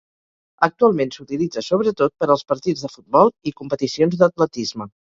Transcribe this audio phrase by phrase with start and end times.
[0.67, 4.95] Actualment s'utilitza sobretot per als partits de futbol i competicions d'atletisme.